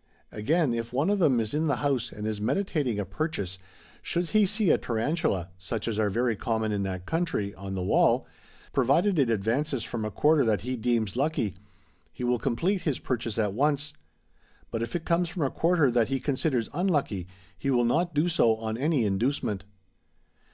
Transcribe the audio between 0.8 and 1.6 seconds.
one of them is